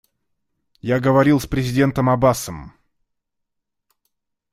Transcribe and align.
Я 0.81 0.99
говорил 0.99 1.39
с 1.39 1.45
президентом 1.45 2.09
Аббасом. 2.09 2.73